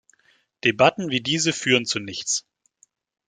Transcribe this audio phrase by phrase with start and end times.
[0.63, 2.47] Debatten wie diese führen zu nichts.